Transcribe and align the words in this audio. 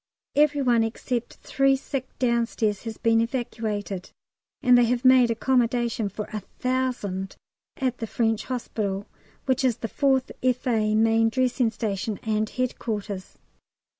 Every 0.35 0.63
one 0.63 0.83
except 0.83 1.35
three 1.43 1.75
sick 1.75 2.07
downstairs 2.17 2.85
has 2.85 2.97
been 2.97 3.21
evacuated, 3.21 4.09
and 4.63 4.75
they 4.75 4.85
have 4.85 5.05
made 5.05 5.29
accommodation 5.29 6.09
for 6.09 6.25
1000 6.33 7.35
at 7.77 7.99
the 7.99 8.07
French 8.07 8.45
Hospital, 8.45 9.05
which 9.45 9.63
is 9.63 9.77
the 9.77 9.87
4th 9.87 10.31
F.A. 10.41 10.95
main 10.95 11.29
dressing 11.29 11.69
station, 11.69 12.19
and 12.23 12.49
headquarters. 12.49 13.37